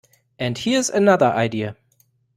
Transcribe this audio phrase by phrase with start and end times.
[0.39, 1.77] And here's another idea.